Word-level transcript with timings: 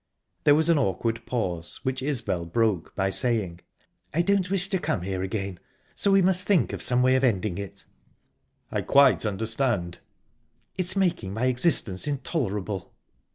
There 0.45 0.55
was 0.55 0.67
an 0.71 0.79
awkward 0.79 1.23
pause, 1.27 1.79
which 1.83 2.01
Isbel 2.01 2.43
broke 2.45 2.95
by 2.95 3.11
saying: 3.11 3.59
"I 4.11 4.23
don't 4.23 4.49
wish 4.49 4.67
to 4.69 4.79
come 4.79 5.03
here 5.03 5.21
again, 5.21 5.59
so 5.95 6.09
we 6.09 6.23
must 6.23 6.47
think 6.47 6.73
of 6.73 6.81
some 6.81 7.03
way 7.03 7.13
of 7.13 7.23
ending 7.23 7.59
it." 7.59 7.85
"I 8.71 8.81
quite 8.81 9.27
understand." 9.27 9.99
"It's 10.75 10.95
making 10.95 11.35
my 11.35 11.45
existence 11.45 12.07
intolerable." 12.07 12.91